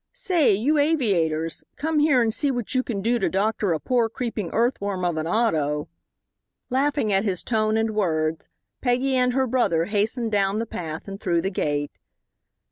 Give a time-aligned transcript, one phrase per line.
[0.13, 4.09] "Say, you aviators, come here and see what you can do to doctor a poor
[4.09, 5.89] creeping earthworm of an auto."
[6.71, 8.49] Laughing at his tone and words,
[8.81, 11.91] Peggy and her brother hastened down the path and through the gate.